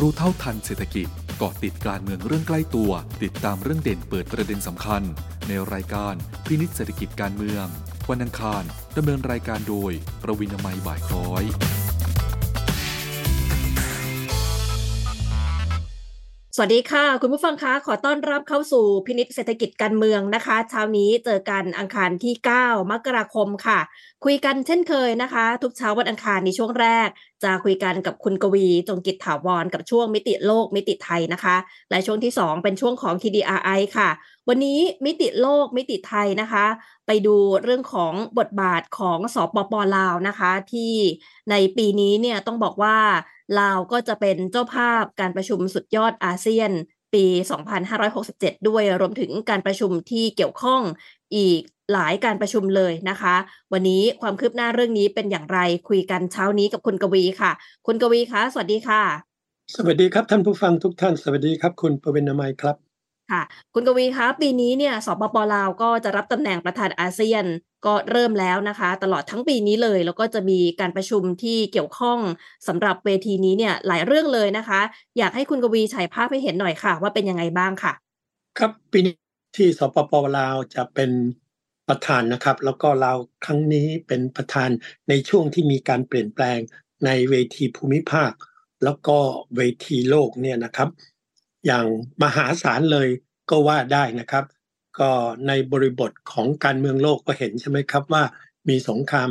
[0.00, 5.02] รู้เท่าทันเศรษฐกิจเกาะติดการเมืองเรื่องใกล้ตัว ติดตามเรื่องเด่นเปิดประเด็นสำคัญ
[5.48, 6.14] ในรายการ
[6.46, 7.66] พินิษเศรษฐกิจการเมือง
[8.10, 8.62] วันอังคาร
[8.96, 9.92] ดำเนินรายการโดย
[10.22, 11.44] ประวินามัยบ่ายคล้อย
[16.56, 22.34] สวัสดีค่ะ คุณผู้ฟังคะขอต้อนรับเข้าสู่พินิษเศรษฐกิจการเมืองนะคะเช้านี้เจอกันอังคารที่
[22.64, 23.80] 9 มกราคมค่ะ
[24.24, 27.08] คุยกันเช่นเคยนะคะ ทุกเช้าวันอังคารในช่วงแรก
[27.44, 31.56] จะคุยกันกับคุณกวีจงกิจถาวรกับช่วงมิติโลกมิติไทยนะคะ
[31.90, 34.10] และช่วงที่ 2 เป็นช่วงของ TDRI ค่ะ
[34.48, 36.66] วันนี้มิติโลกมิติไทยนะคะ
[37.06, 40.92] ไปดูเรื่องของบทบาทของสปปลาวนะคะ ที่
[41.50, 42.96] ในปีนี้เนี่ยต้องบอกว่า
[43.60, 46.70] ลาวก็จะเป็นเจ้าภาพการประชุมสุดยอดอาเซียน
[47.14, 47.24] ปี
[47.96, 50.82] 2567 ด้วยรวมถึงการประชุมที่เกี่ยวข้อง
[51.36, 51.60] อีก
[51.92, 53.34] หลายการประชุมเลยนะคะ
[53.72, 57.52] วันนี้ความคืบหน้าเรื่องนี้เป็นอย่างไรคุยกันเช้านี้กับคุณกวีค่ะ
[57.86, 59.02] คุณกวีคะสวัสดีค่ะ
[59.76, 62.76] สวัสดีครับท่านผู้ฟังทุกท่าน สวัสดีครับ คุณประวินามัยครับ
[63.30, 63.42] ค่ะ
[63.74, 67.44] คุณกวีคะปีนี้เนี่ยสปปลาวก็จะรับตำแหน่งประธานอาเซียน
[67.86, 72.18] ก็เริ่มแล้วนะคะ ตลอดทั้งปีนี้เลย แล้วก็จะมีการประชุมที่เกี่ยวข้อง
[72.68, 74.80] สำหรับเวทีนี้เนี่ยหลายเรื่องเลยนะคะ
[75.18, 77.92] อยากให้คุณกวีฉายภาพให้เห็นหน่อยค่ะ ว่าเป็นยังไงบ้างค่ะ
[78.58, 79.14] ครับปีนี้
[79.56, 81.10] ที่สปปลาวจะเป็น
[81.88, 83.12] ประธานนะครับ แล้วก็ลา
[83.44, 84.70] ครั้งนี้เป็นประธาน
[85.08, 86.58] ในช่วงที่มีการเปลี่ยนแปลง
[87.04, 88.32] ในเวทีภูมิภาค
[88.84, 89.18] แล้วก็
[89.56, 90.88] เวทีโลกเนี่ยนะครับ
[91.66, 91.86] อย่าง
[92.22, 93.08] มหาศาลเลย
[93.50, 94.44] ก็ว่าได้นะครับ
[94.98, 95.10] ก็
[95.46, 98.24] ในบริบทของการเมืองโลกก็เห็นใช่ไหมครับว่า
[98.68, 99.30] มีสงคราม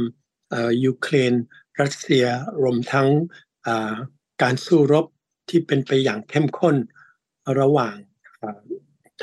[0.86, 1.34] ยูเครน
[1.82, 2.26] รัสเซีย
[2.64, 3.08] รวมทั้ง
[4.42, 5.06] การสู้รบ
[5.50, 6.76] ที่เป็นไปอย่างเข้มข้น
[7.60, 7.96] ระหว่าง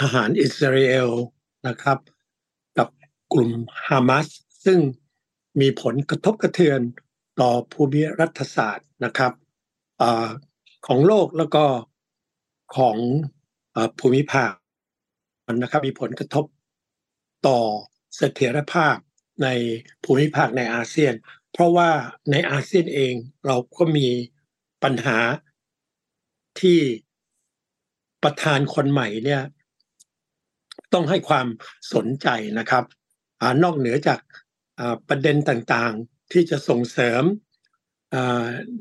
[0.01, 1.11] ทหารอิสราเอล
[1.69, 1.99] นะครับ
[3.33, 3.51] กลุ่ม
[3.87, 4.29] ฮามาส
[4.65, 4.79] ซึ่ง
[5.61, 6.81] มีผลกระทบกระเทือน
[7.41, 9.33] ต่อภูมิรัฐศาสตร์นะครับ
[10.01, 10.03] อ
[10.87, 11.65] ของโลกแล้วก็
[12.77, 12.97] ของ
[13.77, 14.53] อภูมิภาค
[15.63, 16.45] นะครับมีผลกระทบ
[17.47, 17.61] ต่อ
[18.17, 18.97] เสถียรภาพ
[19.43, 19.49] ใน
[20.05, 21.15] ภูมิภาคในอาเซียน
[21.53, 21.91] เพราะว่า
[22.31, 23.15] ในอาเซียนเอง
[23.47, 24.09] เราก็มี
[24.83, 25.19] ปัญหา
[26.61, 26.79] ที่
[28.23, 29.43] ประธานคนใหม่เนี่ย
[30.93, 31.47] ต้องให้ความ
[31.95, 32.29] สนใจ
[32.59, 32.85] นะครับ
[33.63, 34.21] นอกเหนือจาก
[35.09, 37.23] ประเด็นต่างๆที่จะส่งเสริม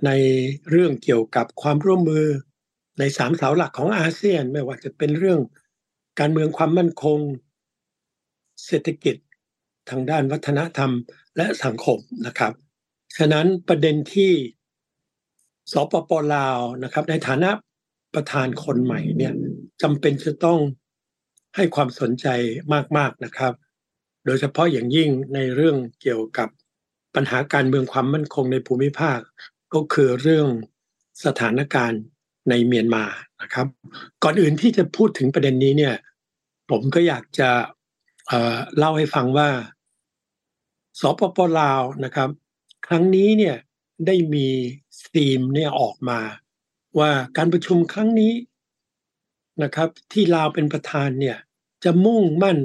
[0.05, 0.11] ใน
[0.69, 2.27] เรื่องเกี่ยวกับความร่วมมือ
[2.99, 5.39] ในสามเสาหลักของอาเซียนไม่ว่าจะเป็นเรื่อง
[6.19, 7.19] การเมืองความมั่นคง
[8.65, 9.15] เศรษฐกิจ
[9.89, 10.91] ทางด้านวัฒนธรรม
[11.37, 12.53] และสังคมนะครับ
[13.17, 14.31] ฉะนั้นประเด็นที่
[15.71, 17.51] สปปลาวนะครับ ในฐานะ
[18.15, 19.33] ประธานคนใหม่เนี่ย
[19.81, 20.59] จำเป็นจะต้อง
[21.55, 22.27] ให้ความสนใจ
[22.97, 23.53] มากๆนะครับ
[24.27, 26.49] โดยเฉพาะอย่างยิ่งในเรื่องเกี่ยวกับ
[27.15, 29.19] ปัญหาการเมืองความมั่นคงในภูมิภาค
[29.73, 30.47] ก็คือเรื่อง
[31.25, 32.01] สถานการณ์
[32.49, 33.05] ในเมียนมา
[33.41, 33.67] นะครับ
[34.23, 35.95] ก่อนอื่นที่จะพูดถึงประเด็นนี้เนี่ย
[36.69, 37.49] ผมก็อยากจะ
[38.27, 39.49] เเล่าให้ฟังว่า
[40.99, 42.29] สปปลาวนะครับ
[42.87, 43.55] ครั้งนี้เนี่ย
[44.07, 44.47] ได้มี
[45.13, 46.19] ธีมเนี่ยออกมา
[46.99, 48.33] ว่าการประชุมครั้งนี้
[49.63, 51.37] นะครับ ที่ลาวเป็นประธานเนี่ย
[51.83, 52.57] จะมุ่งมั่น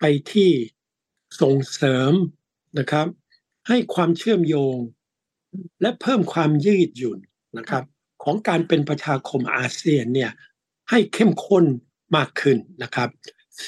[0.00, 0.50] ไปที่
[1.40, 2.12] ส่งเสริม
[2.78, 3.06] นะครับ
[3.68, 4.76] ให้ความเชื่อมโยง
[5.80, 7.18] และเพิ่มความยืดหยุ่น
[7.58, 7.84] นะครับ
[8.22, 10.32] ของการเป็นประชาคมอาเซียนเนี่ย
[10.90, 11.64] ให้เข้มข้น
[12.16, 13.08] มากขึ้นนะครับ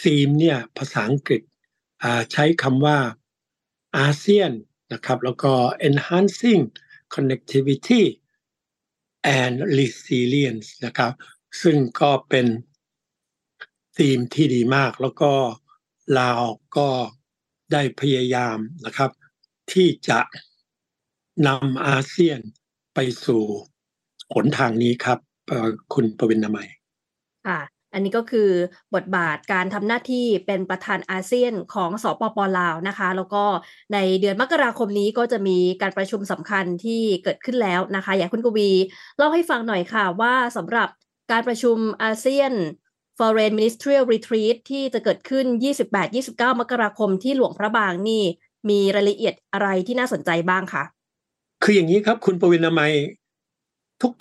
[0.00, 1.42] ซีมเนี่ยภาษาอังกฤษ
[2.32, 2.98] ใช้คำว่า
[3.98, 4.50] อาเซียน
[4.92, 5.52] นะครับแล้วก็
[5.88, 6.62] enhancing
[7.14, 8.02] connectivity
[9.40, 11.12] and resilience นะครับ
[11.62, 12.46] ซึ่งก็เป็น
[13.98, 15.32] ธีมที่ดีมากแล้วก็
[16.18, 16.42] ลาว
[16.76, 16.88] ก็
[17.72, 19.10] ได้พยายามนะครับ
[19.72, 20.20] ที่จะ
[21.46, 22.40] นำอาเซียน
[22.94, 23.42] ไปสู่
[24.34, 25.18] หนทางนี้ครับ
[25.94, 26.68] คุณประวินนามัย
[27.46, 27.60] ค่ะ
[27.94, 28.50] อันนี้ก็คือ
[28.94, 33.44] บทบาทการทำหน้าที่เป็นประธานอาเซียนของสปปลาวนะคะ แล้วก็
[33.92, 38.70] ในเดือนมกราคมนี้ก็จะมีการประชุมสำคัญที่เกิดขึ้นแล้วนะคะ อยากคุณกวี
[39.16, 40.88] เล่าให้ฟังหน่อยค่ะว่าสำหรับ
[41.32, 42.52] การประชุมอาเซียน
[43.20, 45.46] Foreign Ministerial Retreat ที่จะเกิดขึ้น
[46.02, 48.22] 28-29 มกราคมที่หลวงพระบางนี่
[48.70, 50.84] มีรายละเอียดอะไรที่น่าสนใจบ้างคะ
[51.62, 52.92] คืออย่างนี้ครับ คุณปวินามัย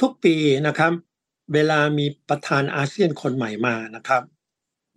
[0.02, 0.36] ทุกๆปี
[0.68, 0.92] นะครับ
[1.54, 4.22] เวลามีประธานอาเซียนคนใหม่มานะครับ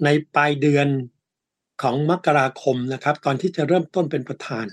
[0.05, 0.89] ในปลายเดือน
[1.83, 4.67] ของมกราคมนะครับ ตอนที่จะเริ่มต้นเป็นประธาน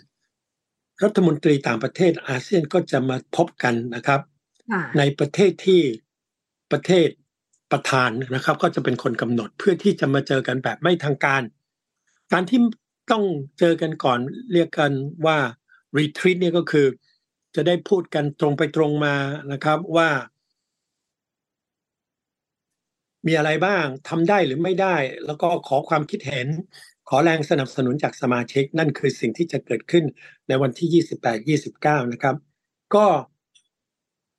[1.03, 4.21] รัฐมนตรีต่างประเทศอาเซียนก็จะมาพบกันนะครับ
[4.97, 5.81] ในประเทศที่
[6.71, 7.07] ประเทศ
[7.71, 11.41] ประธานนะครับ ก็จะเป็นคนกำหนดเพื่อที่จะมาเจอกันแบบไม่ทางการ
[12.31, 12.59] การที่
[13.11, 13.23] ต้อง
[13.59, 14.19] เจอกันก่อน
[14.53, 14.91] เรียกกัน
[15.25, 15.37] ว่า
[15.97, 16.87] retreat เนี่ยก็คือ
[17.55, 19.15] จะได้พูดกันตรงไปตรงมา
[19.51, 20.09] นะครับว่า
[23.27, 24.95] มีอะไรบ้างทำได้หรือไม่ได้
[25.25, 26.47] แล้วก็ขอความคิดเห็น
[27.09, 30.05] ขอแรงสนับสนุนจากสมาชิก นั่นคือสิ่งที่จะเกิดขึ้น
[30.47, 31.03] ในวันที่
[31.75, 32.35] 28-29 นะครับ
[32.95, 33.05] ก็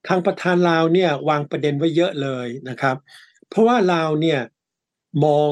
[0.09, 2.97] ทางประธานลาวเนี่ยวางประเด็นไว้เยอะเลยนะครับ
[3.49, 4.41] เพราะว่าลาวเนี่ย
[5.25, 5.51] มอง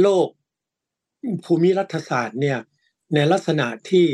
[0.00, 0.28] โลก
[1.44, 2.58] ภูมิรัฐศาสตร์เนี่ย
[3.14, 4.06] ในลักษณะที่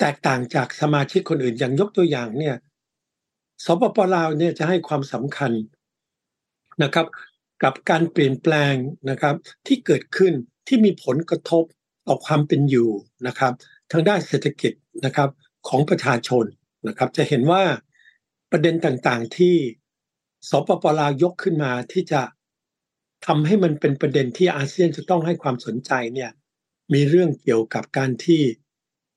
[0.00, 2.56] แตกต่างจากสมาชิกคนอื่นอย่างยกตัวอย่างเนี่ย
[3.64, 5.52] สปปลาวเนี่ยจะให้ความสำคัญ
[6.82, 7.06] นะครับ
[7.62, 8.74] กับการเปลี่ยนแปลง
[9.10, 9.34] นะครับ
[9.66, 10.32] ที่เกิดขึ้น
[10.66, 11.64] ที่มีผลกระทบ
[12.08, 12.90] ต่อความเป็นอยู่
[13.26, 13.52] นะครับ
[13.92, 14.72] ทางด้านเศรษฐกิจ
[15.04, 15.30] นะครับ
[15.68, 16.44] ของประชาชน
[16.88, 17.62] นะครับ จะเห็นว่า
[18.50, 19.56] ประเด็นต่างๆที่
[20.48, 22.22] สปปลาวยกขึ้นมาที่จะ
[23.26, 26.30] ทำให้มันเป็นประเด็นที่อาเซียนจะต้องให้ความสนใจเนี่ย
[26.92, 28.42] มีเรื่องเกี่ยวกับการที่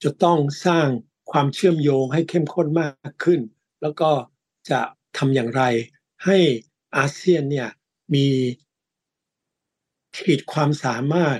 [0.04, 0.88] จะต้องสร้าง
[1.31, 3.42] ความเชื่อมโยงให้เข้มข้นมากขึ้น
[3.81, 4.12] แล้วก็
[4.69, 4.80] จะ
[5.18, 5.64] ทำอย่างไร
[6.25, 6.38] ให้
[6.98, 7.69] อาเซียนเนี่ย
[8.14, 8.28] มี
[10.18, 11.40] ขีดความสามารถ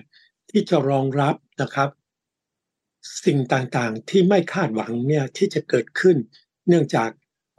[0.52, 1.90] ที่จะรองรับนะครับ
[3.26, 6.18] สิ่งต่างๆ ที่ไม่คาดหวังเนี่ยที่จะเกิดขึ้น
[6.68, 7.10] เนื่องจาก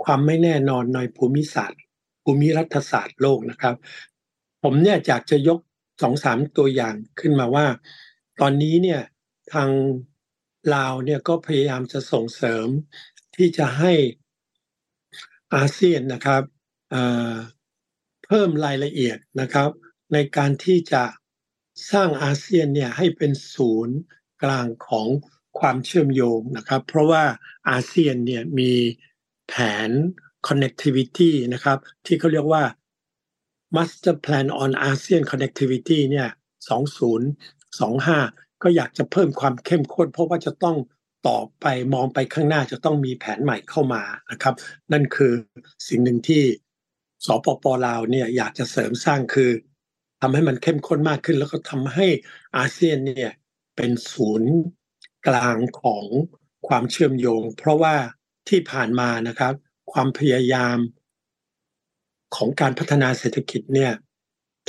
[0.04, 1.80] ความไม่แน่นอนในภูมิศาสตร์
[2.24, 3.76] ภูมิรัฐศาสตร์โลกนะครับ
[4.62, 5.58] ผมเนี่ยอยากจะยก
[6.02, 7.66] สองสามตัวอย่างขึ้นมาว่า
[8.40, 9.00] ตอนนี้เนี่ย
[9.52, 9.70] ทาง
[10.74, 12.66] ลาวเนี่ยก็พยายามจะส่งเสริม
[13.36, 13.92] ที่จะให้
[15.54, 16.42] อาเซียนนะครับ
[18.26, 19.70] เพิ่มรายละเอียดนะครับ
[20.12, 21.04] ในการที่จะ
[21.92, 23.96] สร้างอาเซียนเนี่ยให้เป็นศูนย์
[24.42, 25.08] กลางของ
[25.60, 27.24] ความเชื่อมโยงนะครับ เพราะว่า
[27.70, 28.72] อาเซียนเนี่ยมี
[29.48, 29.54] แผ
[29.88, 29.90] น
[30.48, 32.64] connectivity นะครับที่เขาเรียกว่า
[33.76, 36.28] Master Plan on ASEAN Connectivity เนี่ย
[37.24, 40.76] 2025 ก็อยากจะเพิ่มความเข้มข้น เพราะว่าจะต้อง
[41.28, 44.54] ต่อไปมองไปข้างหน้าจะต้องมีแผนใหม่เข้ามานะครับ
[44.92, 45.32] นั่นคือ
[45.88, 46.42] สิ่งหนึ่งที่
[47.26, 49.50] สปปลาวเนี่ยอยากจะเสริมสร้างคือ
[50.20, 52.06] ทำให้มันเข้มข้นมากขึ้น แล้วก็ทำให้
[52.56, 53.32] อาเซียนเนี่ย
[53.76, 54.52] เป็นศูนย์
[55.26, 56.04] กลางของ
[56.68, 57.96] ความเชื่อมโยง เพราะว่า
[58.48, 59.54] ที่ผ่านมานะครับ
[59.92, 60.78] ความพยายาม
[62.36, 63.92] ของการพัฒนาเศรษฐกิจเนี่ย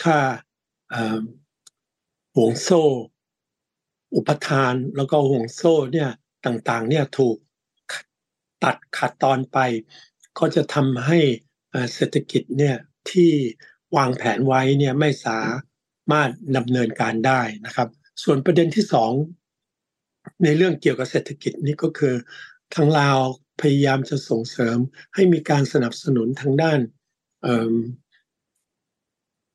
[0.01, 0.17] ถ้า
[2.35, 2.83] ห่วงโซ่
[4.15, 6.09] อุปทานแล้วก็ห่วงโซ่เนี่ย
[6.45, 7.37] ต่างๆเนี่ยถูก
[8.63, 9.57] ตัดขาดตอนไป
[10.37, 11.19] ก็จะทำให้
[11.93, 12.77] เศรษฐกิจเนี่ย
[13.09, 13.31] ที่
[13.97, 15.39] วางแผนไว้เนี่ยไม่สา
[16.11, 17.89] มารถดำเนินการได้นะครับ
[18.23, 19.11] ส่วนประเด็นที่สอง
[20.43, 22.15] ในเรื่องเกี่ยวกับเศรษฐกิจนี่ก็คือ
[22.75, 23.19] ทางลาว
[23.61, 24.77] พยายามจะส่งเสริม
[25.15, 26.79] ให้มีการสนับสนุนทางด้าน
[27.41, 27.45] เ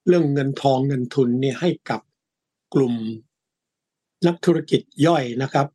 [0.07, 2.01] เรื่องเงินทองเงินทุนนี่ให้กับ
[2.75, 2.95] กลุ่ม
[4.27, 5.67] นักธุรกิจย่อยนะครับ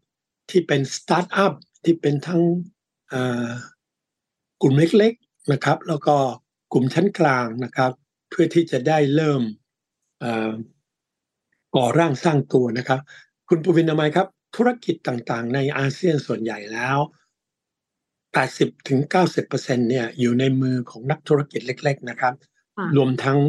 [0.50, 1.54] ที่เป็นสตาร์ทอัพ
[1.84, 2.44] ที่เป็นทั้ง
[4.62, 6.16] กลุ่มเล็กๆนะครับ แล้วก็
[6.74, 7.92] กลุ่มชั้นกลางนะครับ
[8.30, 9.42] เพื่อที่จะได้เริ่ม
[11.76, 13.00] ก่อร่างสร้างตัวนะครับ
[13.48, 16.98] คุณปวินามัยครับ ธุรกิจต่างๆ ในอาเซียนส่วนใหญ่แล้ว
[18.32, 22.34] 80ถึง90เปอร์เซ็นเนี่ยอยู่ในมือของนักธุรกิจเล็ก ๆ นะครับ
[22.98, 23.40] รวมทั้ง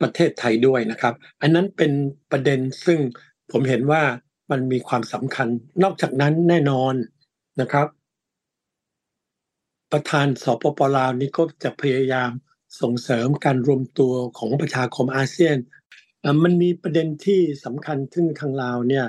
[0.00, 1.92] ประเทศไทยด้วยนะครับ อันนั้นเป็น
[2.30, 2.98] ประเด็นซึ่ง
[3.50, 4.02] ผมเห็นว่า
[4.50, 5.48] มันมีความสำคัญ
[5.82, 6.94] นอกจากนั้นแน่นอน
[7.60, 7.86] นะครับ
[9.92, 12.30] ประธานสปปลาวนี่ก็จะพยายาม
[12.80, 15.56] ส่งเสริมการรวมตัวของประชาคมอาเซียน
[16.44, 19.06] มันมีประเด็นที่สำคัญซึ่งทางลาวเนี่ย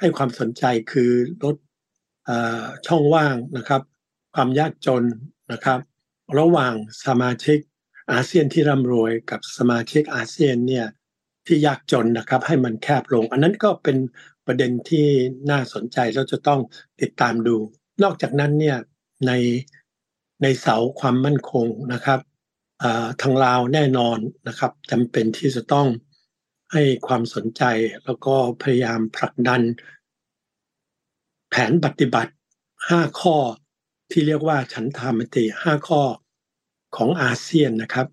[0.00, 1.10] ให้ความสนใจคือ
[1.44, 1.56] ลด
[2.86, 3.82] ช่องว่างนะครับ
[4.34, 5.04] ความยากจน
[5.52, 5.80] นะครับ
[6.38, 6.74] ระหว่าง
[7.06, 7.58] สมาชิก
[8.12, 10.86] อาเซียนที่ร่ำรวยกับสมาชิกอาเซียนเนี่ย
[11.46, 13.96] ที่ยากจนนะครับให้มันแคบลง อันนั้นก็เป็น
[14.46, 15.06] ประเด็นที่
[15.50, 16.60] น่าสนใจเราจะต้อง
[17.00, 17.56] ติดตามดู
[18.02, 18.78] นอกจากนั้นเนี่ย
[19.26, 19.32] ใน
[20.42, 22.20] ในเสาความมั่นคงนะครับ
[23.22, 25.86] ทางลาวแน่นอนนะครับจำเป็นที่จะต้อง
[26.72, 27.62] ให้ความสนใจ
[28.04, 29.62] แล้วก็พยายามผลักดัน
[31.50, 32.32] แผนปฏิบัติ
[32.76, 33.36] 5 ข้อ
[34.10, 36.02] ที่เรียกว่าฉันทามติ 5 ข้อ
[36.96, 38.06] ของอาเซียนนะครับ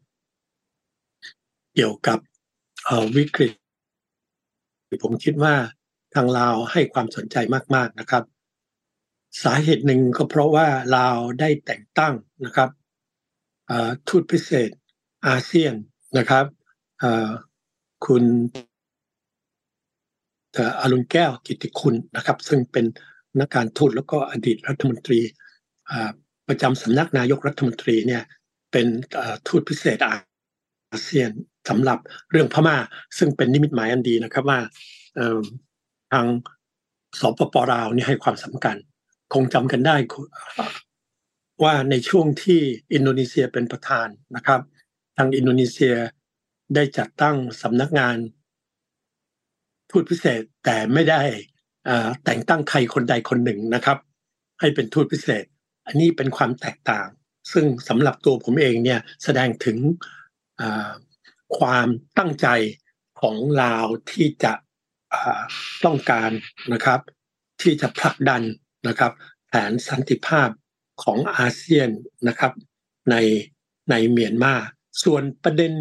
[1.73, 2.19] เกี่ยวกับ
[3.15, 3.53] วิกฤต
[5.03, 5.55] ผมคิดว่า
[6.13, 7.35] ทางลาวให้ความสนใจ
[7.75, 8.23] มากๆนะครับ
[9.43, 12.13] สาเหตุหนึ่งก็เพราะว่าลาวได้แต่งตั้ง
[12.45, 12.69] นะครับ
[14.07, 14.69] ทูตพิเศษ
[15.27, 15.73] อาเซียน
[16.17, 16.45] นะครับ
[18.05, 18.23] คุณ
[20.79, 22.85] อรุณแก้วกิติคุณนะครับ ซึ่งเป็น
[23.39, 25.19] นักการทูตแล้วก็อดีตรัฐมนตรี
[26.47, 28.23] ประจำสำนักนายกรัฐมนตรีเนี่ย
[28.71, 28.87] เป็น
[29.47, 31.31] ทูตพิเศษอาเซียน
[31.69, 31.99] สำหรับ
[32.31, 32.77] เรื่องพม่า
[33.17, 34.59] ซึ่งเป็นนิมิตหมายอันดีนะครับว่า
[36.11, 36.25] ทาง
[37.19, 38.75] สปปลาวนี่ให้ความสำคัญ
[39.33, 39.95] คงจำกันได้
[41.63, 42.59] ว่าในช่วงที่
[42.93, 44.61] อินโดนีเซียเป็นประธานนะครับ
[45.17, 45.95] ทางอินโดนีเซีย
[46.75, 48.17] ได้จัดตั้งสำนักงาน
[49.91, 51.21] ทูตพิเศษแต่ไม่ได้
[52.23, 53.97] แต่งตั้งใครคนใดคนหนึ่งนะครับ
[54.59, 55.45] ให้เป็นทูตพิเศษ
[55.85, 57.07] อันนี้เป็นความแตกต่าง
[57.51, 59.77] ซึ่งสำหรับตัวผมเองเนี่ยแสดงถึง
[61.57, 62.47] ความตั้งใจ
[63.21, 64.53] ของลาวที่จะ
[65.85, 66.31] ต้องการ
[66.73, 66.99] นะครับ
[67.61, 68.43] ที่จะผลักดัน
[68.87, 69.11] นะครับ
[69.47, 70.49] แผนสันติภาพ
[71.03, 71.89] ของอาเซียน
[72.27, 72.53] นะครับ
[73.11, 73.15] ใน
[73.89, 74.53] ในเมียนมา
[75.03, 75.73] ส่วนประเด็น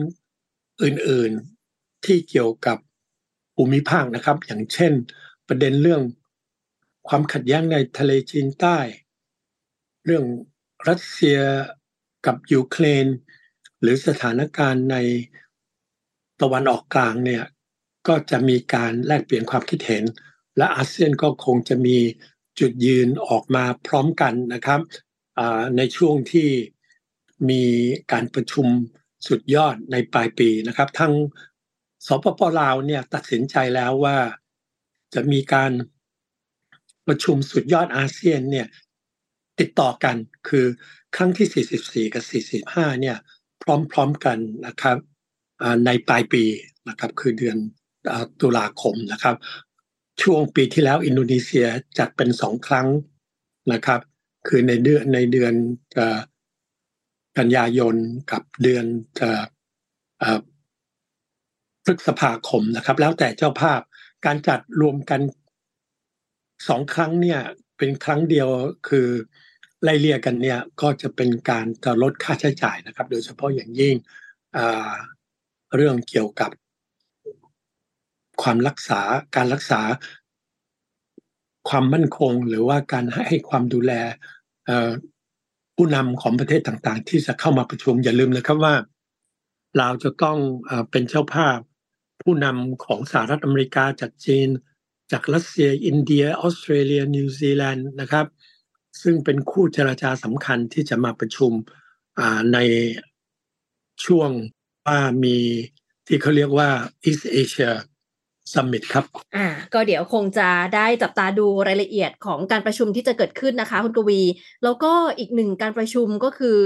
[0.82, 2.78] อื่นๆที่เกี่ยวกับ
[3.56, 4.92] ภูมิภาคนะครับ อย่างเช่น
[5.48, 6.02] ประเด็นเรื่อง
[7.08, 8.78] ความขัดแย้งในทะเลจีนใต้
[10.04, 10.24] เรื่อง
[10.88, 11.38] รัสเซีย
[12.26, 13.06] กับยูเครน
[13.80, 14.96] หรือสถานการณ์ใน
[16.40, 17.44] ตะวันออกกลางเนี่ย
[18.08, 20.04] ก็จะมีการแลกเปลี่ยนความคิดเห็น
[20.56, 21.98] และอาเซียนก็คงจะมี
[22.60, 24.80] จุดยืนออกมาพร้อมกันนะครับ
[25.76, 26.48] ในช่วงที่
[27.50, 27.64] มี
[28.12, 28.66] การประชุม
[29.28, 31.14] สุดยอดในปลายปีนะครับทั้ง
[32.06, 34.16] สปปลาวเนี่ยตัดสินใจแล้วว่า
[35.14, 35.72] จะมีการ
[37.06, 38.66] ประชุมสุดยอดอาเซียนเนี่ย
[39.60, 40.16] ติดต่อกัน
[40.48, 40.66] คือ
[41.16, 42.24] ครั้งที่ 44 กับ
[42.66, 43.16] 45 เนี่ย
[43.62, 44.98] พร้อมๆกันนะครับ
[45.86, 46.44] ในปลายปี
[46.88, 47.56] นะครับคือเดือน
[48.40, 49.36] ตุลาคมนะครับ
[50.22, 51.66] ช่วงปีที่แล้วอินโดนีเซีย
[51.98, 52.88] จัดเป็นสองครั้ง
[53.72, 54.00] นะครับ
[54.48, 55.54] คือในเดือนในเดือน
[57.38, 57.96] กันยายน
[58.32, 58.86] กับเดือน
[61.84, 63.80] พฤษภาคมนะครับ แล้วแต่เจ้าภาพ
[64.26, 65.20] การจัดรวมกัน
[66.68, 67.40] สองครั้งเนี่ย
[67.78, 68.48] เป็นครั้งเดียว
[68.88, 69.08] คือ
[69.82, 73.96] ไล่เลี่ยกันเนี่ยก็จะเป็นการจะลดค่าใช้จ่ายนะครับ โดยเฉพาะอย่างยิ่ง
[75.74, 76.50] เรื่องเกี่ยวกับ
[78.42, 79.00] ความรักษา
[79.36, 79.80] การรักษา
[81.68, 83.92] ความมั่นคง หรือว่าการให้ความดูแล
[85.76, 88.74] ผู้นำของประเทศต่างๆ ที่จะเข้ามาประชุมอย่าลืมนะครับว่า
[89.76, 90.38] เราจะต้อง
[90.90, 91.58] เป็นเจ้าภาพ
[92.22, 94.48] ผู้นำของสหรัฐอเมริกาจากจีน
[95.12, 98.26] จากรัสเซีย อินเดียออสเตรเลีย นิวซีแลนด์นะครับ
[99.02, 101.52] ซึ่งเป็นคู่เจรจาสำคัญที่จะมาประชุม
[102.52, 102.58] ใน
[104.04, 104.30] ช่วง
[104.86, 105.36] ว่ามี
[106.06, 106.70] ที่เขาเรียกว่า
[107.08, 107.70] East Asia
[108.52, 109.04] ซัมมิตครับ
[109.36, 114.22] อ่า ก็เดี๋ยวคงจะได้จับตาดูรายละเอียดของการประชุมที่จะเกิดขึ้นนะคะคุณกวี
[114.64, 116.60] แล้วก็อีกหนึ่งการประชุมก็คือ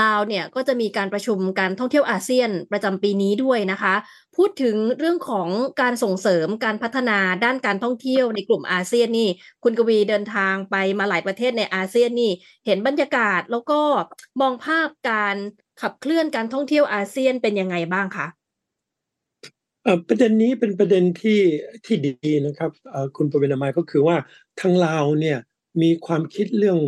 [0.00, 3.94] ลาวเนี่ยก็จะมีการประชุมการท่องเที่ยวอาเซียนประจำปีนี้ด้วยนะคะ
[4.36, 5.48] พูดถึงเรื่องของ
[5.80, 9.28] การส่งเสริมการพัฒนาด้านการท่องเที่ยวในกลุ่มอาเซียนนี่
[9.62, 12.32] คุณกวีเดินทางไปมาหลายประเทศในอาเซียนนี่
[12.66, 13.80] เห็นบรรยากาศแล้วก็
[14.40, 15.36] มองภาพการ
[15.80, 18.26] ขับเคลื่อนการท่องเที่ยวอาเซียนเป็นยังไงบ้างคะ
[20.08, 21.40] ประเด็นนี้เป็นประเด็นที่
[21.86, 22.70] ที่ดีนะครับ
[23.16, 24.16] คุณประเวณมายก็คือว่า
[24.60, 25.38] ทางลาวเนี่ย
[25.82, 26.78] มีความคิดเรื่อง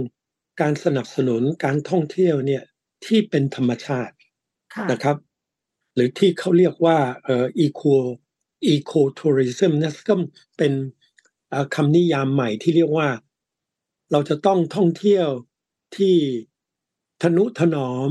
[0.60, 2.62] การสนับสนุนการท่องเที่ยวเนี่ย
[3.04, 4.14] ที่เป็นธรรมชาติ
[4.90, 5.16] นะครับ
[5.94, 7.96] หรือที่เขาเรียกว่าเอ่อ eco
[8.72, 10.14] eco tourism นะก็
[10.58, 10.72] เป็น
[11.74, 13.08] คำนิยามใหม่ที่เรียกว่า
[14.12, 15.28] เราจะต้องท่องเที่ยว
[15.96, 16.16] ที่
[17.22, 18.10] ทนุถนอม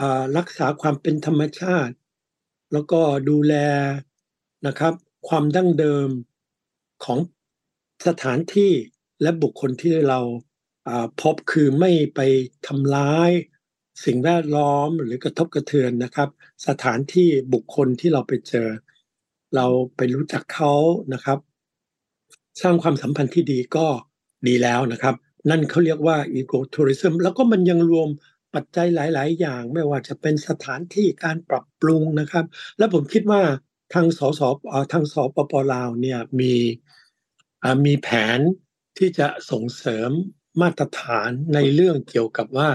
[0.00, 0.02] อ
[0.36, 1.94] รักษาความเป็นธรรมชาติ
[2.72, 3.54] แล้วก็ดูแล
[4.66, 4.94] นะครับ
[5.28, 6.08] ความดั้งเดิม
[7.04, 7.18] ของ
[8.06, 8.72] สถานที่
[9.22, 10.20] และบุคคลที่เรา
[11.22, 12.20] พบคือไม่ไป
[12.66, 13.30] ทำร้าย
[14.04, 16.28] สิ่งแวดล้อมหรือกระทบกระเทือนนะครับ
[16.66, 18.68] สถานที่บุคคลที่เราไปเจอ
[19.54, 20.72] เราไปรู้จักเขา
[21.12, 21.38] นะครับ
[22.62, 23.86] สร้างความสัมพันธ์ที่ดีก็
[24.46, 25.14] ดีแล้วนะครับ
[25.50, 28.08] นั่นเขาเรียกว่าอีโกทัวริซึมแล้วก็มันยังรวม
[28.54, 32.44] ปัจจัยหลาย ๆ อย่าง ไม่ว่าจะเป็นสถานที่การปรับปรุงนะครับ
[32.78, 33.42] และผมคิดว่า
[33.94, 34.40] ทางสส
[34.92, 36.54] ทางสปปลาวเนี่ยมี
[37.86, 38.40] มีแผน
[38.98, 40.10] ที่จะส่งเสริม
[40.60, 42.70] มาตรฐานในเรื่องเกี่ยวกับว่า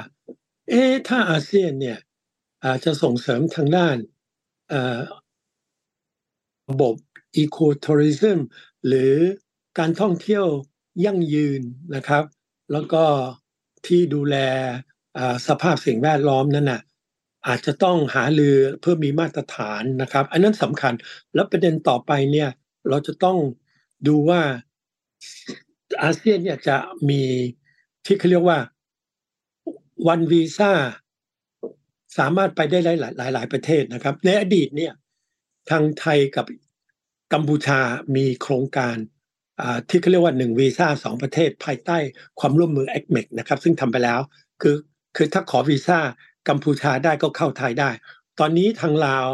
[0.70, 2.00] เอ๊ถ้าอาเซียนเนี่ย
[2.64, 3.98] อาจะส่งเสริมทางด้าน
[6.70, 6.96] ระบบ
[7.36, 8.40] อีโคทัวริซึม
[8.88, 9.14] หรือ
[9.80, 10.46] การท่องเที่ยว
[11.06, 11.62] ยั่งยืน
[11.96, 12.24] นะครับ
[12.72, 13.04] แล้วก็
[13.88, 14.38] ที่ดูแล
[15.48, 16.82] สภาพสิ่งแวดล้อมนั่นน่ะ
[17.48, 20.94] อาจจะต้องหาลือเพื่อมีมาตรฐานนะครับ อันนั้นสำคัญ
[21.34, 22.50] แล้วประเด็นต่อไปเนี่ย
[22.90, 23.38] เราจะต้อง
[24.08, 24.42] ดูว่า
[26.02, 26.78] อาเซียนเนี่ยจะ
[27.10, 27.22] มี
[28.06, 28.60] ที่เขาเรียกว่า
[30.08, 30.72] วันวีซ่า
[32.18, 34.94] สามารถไปได้หลายหลายหลายประเทศนะครับ ในอดีตเนี่ย
[35.70, 36.46] ทางไทยกับ
[37.34, 37.80] กัมพูชา
[38.16, 38.96] มีโครงการ
[39.90, 41.98] ที่เขาเรียกว่าหนึ่งวีซ่าสองประเทศภายใต้
[42.40, 44.20] ความร่วมมือเอ็กเมกนะครับ ซึ่งทำไปแล้ว
[44.62, 44.76] คือ
[45.16, 46.00] คือถ้าขอวีซ่า
[46.50, 47.90] กัมพูชาได้ก็เข้าไทยได้
[48.40, 49.30] ตอนนี้ทางลาว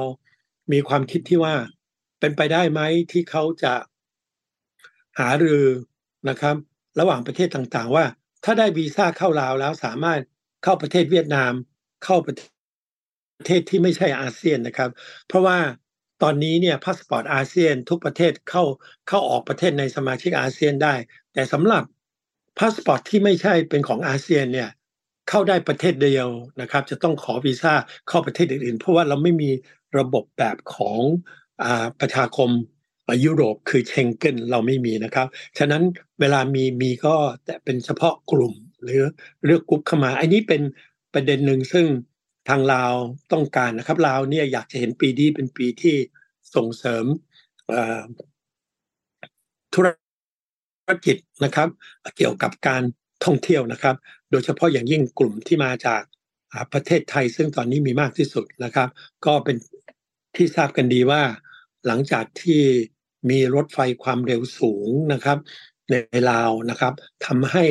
[0.71, 1.55] มีความคิดที่ว่า
[2.19, 2.81] เป็นไปได้ไหม
[3.11, 3.73] ที่เขาจะ
[5.19, 5.65] หารือ
[6.29, 6.55] นะครับ
[6.99, 8.05] ระหว่างประเทศต่างๆ ว่า
[8.43, 10.19] ถ้าได้วีซ่าเข้าลาวแล้วสามารถ
[10.63, 11.51] เข้าประเทศเวียดนาม
[12.03, 12.51] เข้าประเทศ
[13.47, 14.89] เทศที่ไม่ใช่อาเซียนนะครับ
[15.27, 15.57] เพราะว่า
[16.23, 18.63] ตอนนี้เนี่ยพาสปอร์ตอาเซียนทุกประเทศเข้า
[19.07, 20.93] เข้าออกประเทศในสมาชิกอาเซียนได้
[21.33, 21.83] แต่สำหรับ
[22.59, 24.69] พาสปอร์ตที่ไม่ใช่เป็นของอาเซียนเนี่ย
[25.29, 26.29] เข้าได้ประเทศเดียว
[26.61, 27.73] นะครับ จะต้องขอวีซ่า
[28.07, 29.49] เข้าประเทศอื่นๆ เพราะว่าเราไม่มี
[29.97, 30.99] ระบบแบบของ
[31.63, 32.49] อาประชาคม
[33.25, 35.83] ยุโรปคือเชงเก้นเราไม่มีนะครับ ฉะนั้น
[36.19, 37.15] เวลามีมีก็
[37.45, 38.53] แต่เป็นเฉพาะกลุ่ม
[38.83, 39.01] หรือ
[39.45, 40.61] เลือกกลุ่มเข้ามา อันนี้เป็น
[41.13, 41.85] ประเด็นหนึ่งซึ่ง
[42.49, 42.93] ทางลาว
[43.33, 45.95] ต้องการนะครับลาวเนี่ยอยากจะเห็นปีนี้เป็นปีที่
[46.55, 47.05] ส่งเสริม
[49.75, 49.87] ธุร
[51.05, 51.69] กิจนะครับ
[52.17, 52.83] เกี่ยวกับการ
[53.25, 53.95] ท่องเที่ยวนะครับ
[54.31, 56.01] โดยเฉพาะอย่างยิ่งกลุ่มที่มาจาก
[56.73, 58.89] ประเทศไทย ซึ่งตอนนี้มีมากที่สุดนะครับ
[59.25, 59.57] ก็เป็น
[60.35, 61.21] ที่ทราบกันดีว่า
[61.87, 62.61] หลังจากที่
[63.29, 65.37] มีรถไฟความเร็วสูงนะครับ
[65.89, 65.95] ใน
[66.31, 66.93] ลาวนะครับ
[67.25, 67.65] ทำให้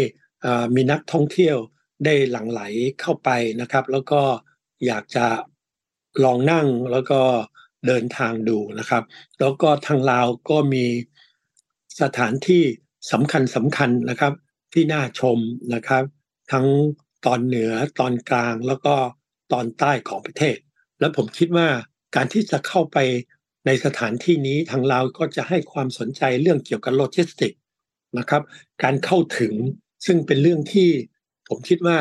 [0.75, 1.57] มีนักท่องเที่ยว
[2.05, 2.61] ได้หลั่งไหล
[3.01, 4.21] เข้าไปนะครับ แล้วก็
[4.87, 5.27] อยากจะ
[6.25, 7.21] ลองนั่งแล้วก็
[7.87, 9.03] เดินทางดูนะครับ
[9.41, 10.85] แล้วก็ทางลาวก็มี
[12.01, 12.63] สถานที่
[13.13, 14.33] สำคัญสำคัญนะครับ
[14.73, 15.39] ที่น่าชม
[15.75, 16.05] นะครับ
[16.53, 16.67] ทั้ง
[17.27, 18.95] ตอนเหนือตอนกลางแล้วก็
[19.53, 20.57] ตอนใต้ของประเทศ
[21.01, 21.69] และผมคิดว่า
[22.17, 22.99] การที่จะเข้าไป
[23.67, 27.53] ในสถานที่นี้ทางลาก็จะให้ความสนใจเรื่องเกี่ยวกับโลจิสติก
[28.19, 28.43] นะครับ
[28.83, 29.55] การเข้าถึง
[30.07, 30.89] ซึ่งเป็นเรื่องที่
[31.49, 31.99] ผมคิดว่า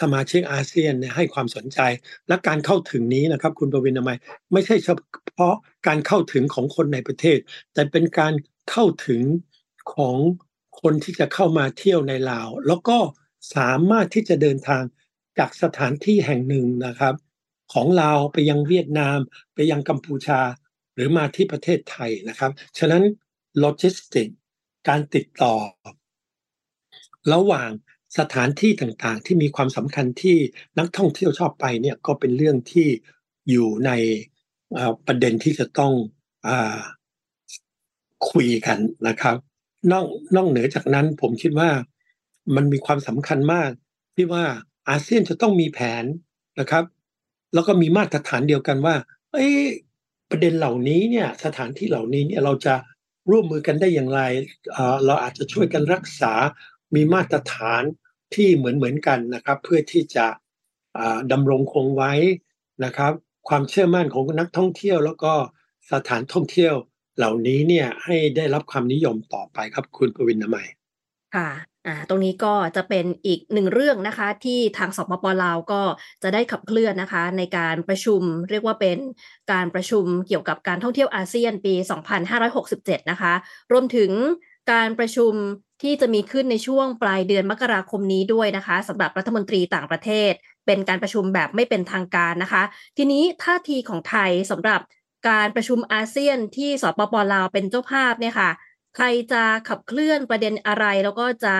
[0.00, 1.80] สมาชิกอาเซียนให้ความสนใจ
[2.28, 4.12] และการเข้าถึงนี้นะครับ คุณประวินทำไม
[4.52, 4.88] ไม่ใช่เฉ
[5.36, 5.54] พาะ
[5.86, 7.38] การเข้าถึงของคนในประเทศ
[7.74, 8.32] แต่เป็นการ
[8.70, 9.22] เข้าถึง
[9.94, 10.16] ของ
[10.80, 12.98] คนที่จะเข้ามาเที่ยวในลาว แล้วก็
[13.54, 14.82] สามารถที่จะเดินทาง
[15.38, 17.14] จากสถานที่แห่งหนึ่งนะครับ
[17.72, 19.18] ของลาวไปยังเวียดนาม
[19.54, 20.40] ไปยังกัมพูชา
[20.94, 23.02] หรือมาที่ประเทศไทยนะครับ ฉะนั้น
[23.58, 24.28] โลจิสติก
[24.88, 25.54] การติดต่อ
[27.32, 27.70] ระหว่าง
[28.18, 30.36] สถานที่ต่างๆ ที่มีความสำคัญที่
[30.78, 32.88] นักท่องเที่ยวชอบไปเนี่ยก็เป็นเรื่องที่
[33.50, 33.90] อยู่ใน
[35.06, 35.92] ประเด็นที่จะต้อง
[36.46, 36.48] อ
[38.30, 39.36] คุยกันนะครับ
[39.92, 41.70] นอกนอกเหนือจากนั้นผมคิดว่า
[42.56, 43.70] มันมีความสำคัญมาก
[44.14, 44.44] ที่ว่า
[44.88, 46.04] อาเซียนจะต้องมีแผน
[46.60, 46.84] นะครับ
[47.54, 48.94] แล้วก็มีมาตรฐานเดียวกันว่า
[49.32, 49.48] เอ้
[50.30, 52.74] ประเด็นเหล่านี้เนี่ยสถานที่เหล่านี้เนี่ยเราจะ
[53.30, 54.20] ร่วมมือกันได้อย่างไร
[55.06, 56.32] เราอาจจะช่วยกันรักษา
[56.94, 57.82] มีมาตรฐาน
[58.34, 60.26] ที่เหมือนเหมือนกันนะครับ เพื่อที่จะ
[61.32, 62.12] ดำรงคงไว้
[62.84, 63.12] นะครับ
[63.48, 65.32] ความเชื่อมั่นของนักท่องเที่ยว แล้วก็
[65.92, 66.74] สถานท่องเที่ยว
[67.16, 70.66] เหล่านี้เนี่ยให้ได้รับความนิยมต่อไปครับคุณปวินนามัย
[71.34, 71.48] ค่ะ
[71.86, 75.82] อ่าตรงนี้ก็จะเป็นอีกหนึ่งเรื่องนะคะ ที่ทางสปปลาวก็
[76.22, 78.98] จะได้ขับเคลื่อนนะคะ ในการประชุมเรียกว่าเป็น
[79.52, 83.32] การประชุมเกี่ยวกับการท่องเที่ยวอาเซียนปี 2567 นะคะ
[83.72, 84.10] รวมถึง
[84.72, 85.32] การประชุม
[85.82, 90.32] ที่จะมีขึ้นในช่วงปลายเดือนมกราคมนี้ด้วยนะคะสำหรับรัฐมนตรีต่างประเทศ
[90.66, 92.62] เป็นการประชุมแบบไม่เป็นทางการนะคะ
[92.96, 94.80] ทีนี้ท่าทีของไทยสำหรับ
[95.28, 98.50] การประชุมอาเซียนที่สปปลาวเป็นเจ้าภาพเนี่ยค่ะ
[98.96, 101.56] ใครจะขับเคลื่อนประเด็นอะไร แล้วก็จะ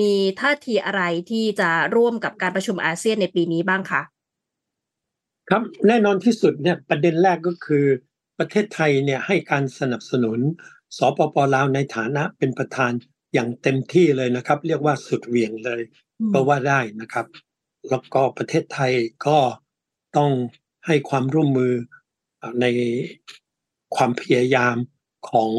[0.00, 4.02] มีท่าทีอะไรที่จะร่วมกับการประชุมอาเซียนในปีนี้บ้างคะ
[5.48, 7.84] ครับแน่นอนที่สุดเนี่ยประเด็นแรกก็คือ
[8.38, 10.38] ประเทศไทยเนี่ยให้การสนับสนุน
[10.96, 12.92] สปปลาวในฐานะเป็นประธาน
[13.34, 15.82] อย่างเต็มที่เลยนะครับ เรียกว่าสุดเวียงเลย
[16.32, 17.26] ก็ว่าได้นะครับ
[17.90, 18.92] แล้วก็ประเทศไทย
[19.26, 19.38] ก็
[20.16, 20.30] ต้อง
[20.86, 21.72] ให้ความร่วมมือ
[22.60, 22.66] ใน
[23.96, 24.76] ความพยายาม
[25.30, 25.50] ของ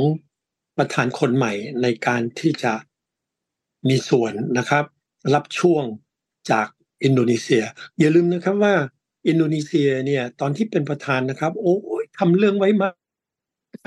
[0.77, 2.73] ประธานคนใหม่ในการที่จะ
[3.89, 4.85] มีส่วนนะครับ
[5.33, 5.83] รับช่วง
[6.51, 6.67] จาก
[7.03, 7.63] อินโดนีเซีย
[7.99, 8.75] อย่าลืมนะครับว่า
[9.27, 12.85] อินโดนีเซียเนี่ยตอนที่เป็นประธานนะครับ โอ้ยทำเรื่องไว้ม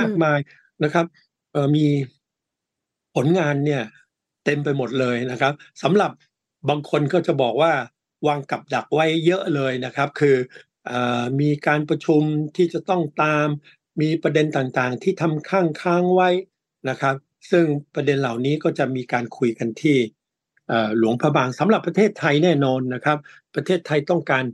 [0.05, 0.39] ากมาย
[0.85, 1.07] นะครับ
[1.77, 1.87] มี
[3.15, 3.83] ผลงานเนี่ย
[4.45, 6.11] เต็มไปหมดเลยนะครับสำหรับ
[6.69, 7.73] บางคนก็จะบอกว่า
[8.27, 10.37] วางกับดักไว้เยอะเลยนะครับ คือ
[10.91, 10.93] อ
[11.41, 12.23] มีการประชุม
[12.57, 13.49] ที่จะต้องตาม
[14.01, 16.31] มีประเด็นต่างๆ ที่ทำข้างค้างไว้
[16.89, 17.15] นะครับ
[17.51, 17.65] ซึ่ง
[17.95, 19.97] ประเด็นเหล่านี้ก็จะมีการคุยกันที่
[20.99, 23.19] หลวงพระบางสำหรับประเทศไทยแน่นอนนะครับ
[23.55, 24.45] ประเทศไทยต้องการ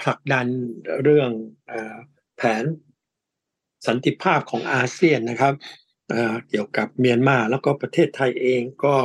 [0.00, 0.46] ผลักดัน
[1.02, 1.30] เรื่อง
[2.36, 2.64] แผน
[3.86, 5.54] สันติภาพของอาเซียนนะครับ
[6.48, 8.96] เกี่ยวกับเมียนมาแล้วก็ประเทศไทยเองก็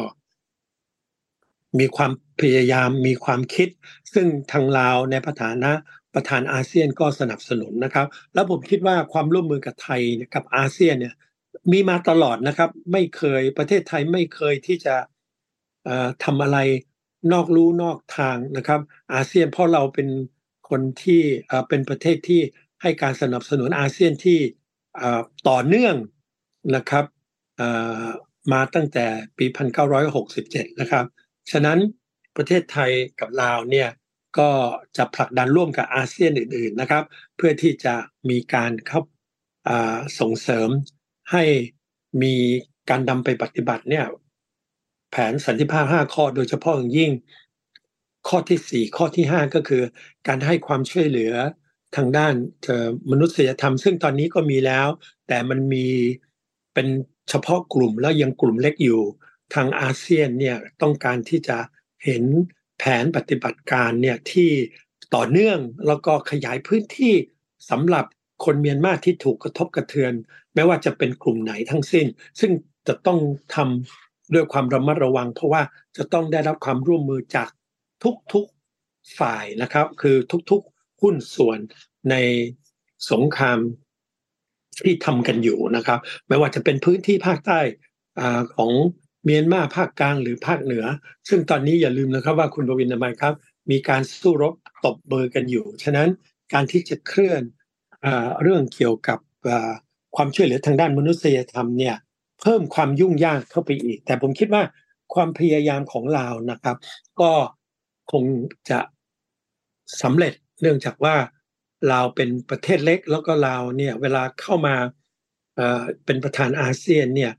[1.80, 3.69] มีความพยายามมีความคิด
[4.13, 5.72] ซึ่งทางลาวในประธานะ
[6.15, 10.02] ประธานอาเซียนก็สนับสนุนนะครับ แล้วผมคิดว่าความร่วมมือกับไทย
[10.34, 11.15] กับอาเซียนเนี่ย
[11.72, 14.95] มีมาตลอดนะครับ ไม่เคยประเทศไทยไม่เคยที่จะ
[16.24, 16.58] ทำอะไร
[17.34, 18.82] นอกรู้นอกทางนะครับ
[19.13, 20.08] อาเซียนเพราะเราเป็น
[20.69, 21.22] คนที่
[21.69, 22.41] เป็นประเทศที่
[22.82, 24.39] ให้การสนับสนุนอาเซียนที่
[25.50, 25.95] ต่อเนื่อง
[26.76, 27.06] นะครับ
[28.54, 29.06] มาตั้งแต่
[29.38, 29.45] ปี
[30.13, 31.06] 1967 นะครับ
[31.52, 31.80] ฉะนั้น
[32.38, 33.89] ประเทศไทยกับลาวเนี่ย
[34.39, 34.50] ก็
[34.98, 37.04] จะผลักดันร่วมกับอาเซียนอื่น ๆนะครับ
[37.38, 37.95] เพื่อที่จะ
[38.30, 39.02] มีการเข้า
[40.19, 40.69] ส่งเสริม
[41.31, 41.43] ให้
[42.21, 42.35] มี
[42.89, 44.05] การนำไปปฏิบัติเนี่ย
[45.11, 47.11] แผนสันติภาพ 5 ข้อ โดยเฉพาะอย่างยิ่ง
[48.27, 49.83] ข้อที่ 4 ข้อที่ 5 ก็คือ
[50.27, 51.33] การให้ความช่วยเหลือ
[51.95, 52.33] ทางด้าน
[53.11, 54.87] มนุษยธรรม ซึ่งตอนนี้ก็มีแล้ว
[55.27, 55.87] แต่มันมี
[56.73, 56.87] เป็น
[57.29, 59.01] เฉพาะกลุ่มแล้วยังกลุ่มเล็กอยู่
[59.53, 61.57] ทางอาเซียนเนี่ยต้องการที่จะ
[62.05, 62.23] เห็น
[62.79, 64.49] แผนปฏิบัติการเนี่ยที่
[65.15, 67.13] ต่อเนื่องแล้วก็ขยายพื้นที่
[67.69, 68.05] สำหรับ
[68.45, 70.13] คนเมียนมาที่ถูกกระทบกระเทือน
[70.60, 72.08] ไม่ว่าจะเป็นกลุ่มไหนทั้งสิ้น
[72.39, 72.52] ซึ่ง
[72.88, 73.19] จะต้อง
[73.56, 75.62] ทำด้วยความระมัดระวัง เพราะว่า
[75.98, 77.50] จะต้องได้รับความร่วมมือจาก
[78.34, 80.15] ทุกๆฝ่ายนะครับ คือ
[80.52, 81.60] ทุกๆหุ้นส่วน
[82.10, 82.15] ใน
[83.12, 83.60] สงคราม
[84.84, 87.60] ที่ทำกันอยู่นะครับ ไม่ว่าจะเป็นพื้นที่ภาคใต้
[88.19, 88.22] อ
[88.56, 88.72] ของ
[89.24, 90.86] เมียนมาภาคกลางหรือภาคเหนือ
[91.30, 93.34] ซึ่งตอนนี้อย่าลืมนะครับว่าคุณประวินทำไมครับ
[93.72, 94.54] มีการสู้รบ
[94.86, 96.10] ตบเบอร์กันอยู่ ฉะนั้น
[96.54, 97.41] การที่จะเคลื่อน
[98.41, 99.19] เรื่องเกี่ยวกับ
[100.15, 101.95] ความช่วยเหลือทางด้านมนุษยธรรมเนี่ย
[102.41, 104.63] เพิ่มความยุ่งยากเข้าไปอีก แต่ผมคิดว่า
[105.13, 106.78] ความพยายามของเรานะครับ
[107.22, 107.32] ก็
[108.12, 108.24] คง
[108.69, 108.80] จะ
[110.02, 111.15] สำเร็จเนื่องจากว่า
[111.89, 114.76] เราเป็นประเทศเล็กแล้วก็เราเนี่ยเวลาเข้ามา
[116.06, 117.32] เป็นประธานอาเซียนเนี่ย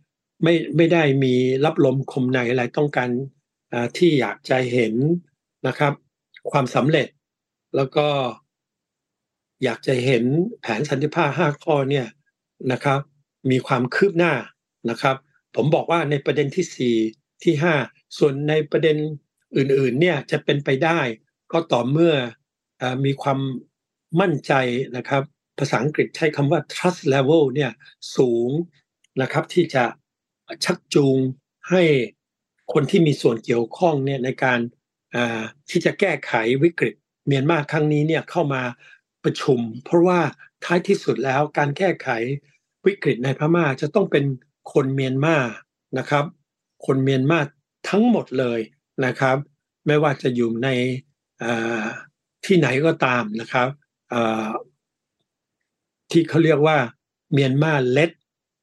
[0.42, 3.10] ไม่ไม่ได้มีรับลมคมในอะไรต้องการ
[3.96, 4.94] ที่อยากจะเห็น
[5.66, 5.92] นะครับ
[6.50, 7.08] ความสำเร็จ
[7.76, 8.06] แล้วก็
[9.64, 10.24] อยากจะเห็น
[10.60, 12.06] แผนสันติภาพห้าข้อเนี่ย
[12.72, 13.00] นะครับ
[13.50, 14.34] มีความคืบหน้า
[14.90, 15.16] นะครับ
[15.56, 16.96] ผมบอกว่าในประเด็นที่สี่
[17.42, 17.74] ที่ห้า
[18.18, 18.96] ส่วนในประเด็น
[19.56, 21.00] อื่นๆเนี่ยจะเป็นไปได้
[21.52, 22.14] ก็ต่อเมื่อ
[22.82, 23.38] อมีความ
[24.20, 24.52] มั่นใจ
[24.96, 25.22] นะครับ
[25.58, 27.70] ภาษาอังกฤษใช้คำว่า trust level เนี่ย
[28.16, 28.50] สูง
[29.22, 29.84] นะครับที่จะ
[30.64, 31.18] ชักจูง
[31.70, 31.82] ให้
[32.72, 34.58] คนที่มีส่วนเกี่ยวข้องเนี่ยในการ
[35.70, 36.94] ที่จะแก้ไขวิกฤต
[37.26, 38.62] เมียนมาครั้งนี้เนี่ยเข้ามา
[39.24, 40.20] ประชุม เพราะว่า
[40.64, 42.08] ท้ายที่สุดแล้วการแก้ไข
[42.86, 44.24] วิกฤตในพม่าจะต้องเป็น
[44.72, 45.36] คนเมียนมา
[45.98, 46.24] นะครับ
[46.86, 47.38] คนเมียนมา
[47.88, 48.60] ทั้งหมดเลย
[49.06, 49.36] นะครับ
[49.86, 50.68] ไม่ว่าจะอยู่ใน
[52.44, 53.68] ที่ไหนก็ตามนะครับ
[56.10, 56.78] ที่เขาเรียกว่า
[57.32, 58.10] เมียนมาเล็ด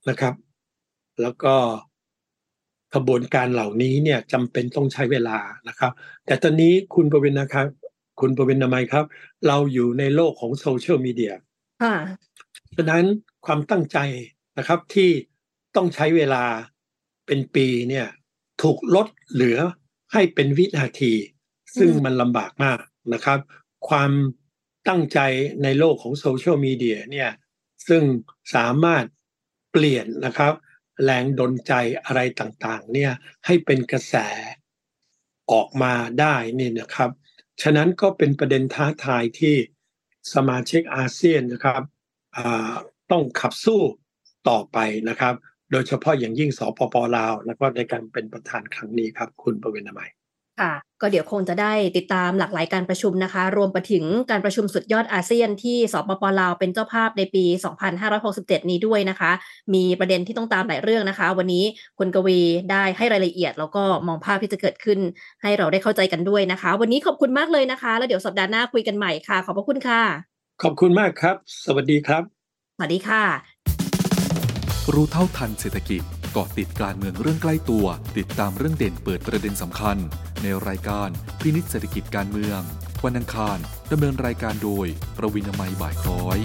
[0.09, 0.33] นะครับ
[1.21, 1.55] แล้วก็
[2.93, 5.91] กระบวนการเหล่านี้เนี่ยจำเป็นต้องใช้เวลานะครับ
[6.25, 7.67] แต่ตอนนี้คุณประวินนะครับ
[8.19, 9.05] คุณประวินทำไมครับ
[9.47, 11.33] เราอยู่ในโลกของโซเชียลมีเดีย
[11.81, 11.95] ค่ะ
[12.75, 13.05] ฉะนั้น
[13.45, 13.97] ความตั้งใจ
[14.57, 15.09] นะครับที่
[15.75, 16.43] ต้องใช้เวลา
[17.25, 18.07] เป็นปีเนี่ย
[18.61, 19.59] ถูกลดเหลือ
[20.13, 21.13] ให้เป็นวินาที
[21.77, 22.79] ซึ่งมันลำบากมาก
[23.13, 23.39] นะครับ
[23.89, 24.11] ความ
[24.87, 25.19] ตั้งใจ
[25.63, 27.29] ในโลกของโซเชียลมีเดียเนี่ย
[27.87, 28.03] ซึ่ง
[28.55, 29.05] สามารถ
[29.71, 30.53] เปลี่ยนนะครับ
[31.03, 31.73] แรงดนใจ
[32.05, 33.11] อะไรต่างๆเนี่ย
[33.45, 34.15] ให้เป็นกระแส
[35.51, 37.11] ออกมาได้นี่นะครับ
[37.61, 39.55] ฉะนั้นก็เป็นประเด็นท้าทายที่
[40.33, 41.81] สมาชิกอาเซียนนะครับ
[43.11, 43.81] ต้องขับสู้
[44.49, 44.77] ต่อไป
[45.09, 45.33] นะครับ
[45.71, 50.07] โดยเฉพาะอย่างยิ่งสปปลาว แล้วก็ในการเป็นประธานครั้งนี้ครับ คุณประเวณใหม่
[50.61, 57.45] ค่ะก็เดี๋ยวคงจะได้ติดตามหลากหลายการประชุมนะคะ รวมไปถึงการประชุมสุดยอดอาเซียนที่สปปลาวเป็นเจ้าภาพในปี
[58.07, 59.31] 2567 นี้ด้วยนะคะ
[59.73, 61.63] มีประเด็นที่ต้องตามหลายเรื่องนะคะ วันนี้
[61.99, 62.39] คุณกวี
[62.71, 64.99] ได้ให้รายละเอียด แล้วก็มองภาพที่จะเกิดขึ้น
[65.41, 70.01] ให้เราได้เข้าใจกันด้วยนะคะ วันนี้ขอบคุณมากเลยนะคะ แล้วเดี๋ยวสัปดาห์หน้าคุยกันใหม่ค่ะ ขอบพระคุณค่ะ
[70.63, 72.23] ขอบคุณมากครับ สวัสดีครับ
[72.75, 73.23] สวัสดีค่ะ
[74.93, 76.03] รู้เท่าทันเศรษฐกิจ
[76.37, 77.85] กาะติดการเมืองเรื่องใกล้ตัว
[78.17, 79.97] ติดตามเรื่องเด่นเปิดประเด็นสำคัญ
[80.43, 81.09] ในรายการ
[81.41, 82.61] พินิษเศรษฐกิจการเมือง
[83.05, 83.57] วันอังคาร
[83.91, 86.39] ดำเนินรายการโดย ประวินามัยบ่ายคล้อย